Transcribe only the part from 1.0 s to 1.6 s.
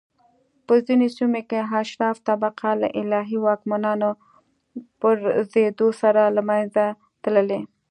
سیمو کې